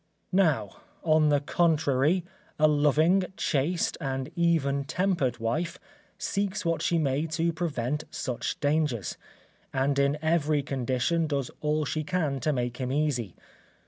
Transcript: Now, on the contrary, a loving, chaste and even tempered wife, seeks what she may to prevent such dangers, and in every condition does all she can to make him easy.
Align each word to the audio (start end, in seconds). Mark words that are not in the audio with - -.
Now, 0.33 0.77
on 1.03 1.29
the 1.29 1.41
contrary, 1.41 2.25
a 2.57 2.67
loving, 2.67 3.23
chaste 3.37 3.99
and 4.01 4.31
even 4.35 4.83
tempered 4.83 5.37
wife, 5.37 5.77
seeks 6.17 6.65
what 6.65 6.81
she 6.81 6.97
may 6.97 7.27
to 7.27 7.53
prevent 7.53 8.05
such 8.09 8.59
dangers, 8.59 9.15
and 9.71 9.99
in 9.99 10.17
every 10.19 10.63
condition 10.63 11.27
does 11.27 11.51
all 11.61 11.85
she 11.85 12.03
can 12.03 12.39
to 12.39 12.51
make 12.51 12.77
him 12.77 12.91
easy. 12.91 13.35